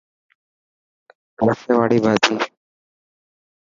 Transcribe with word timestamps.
رسي 1.47 1.71
واڙي 1.77 1.97
ڀاڄي. 2.03 2.35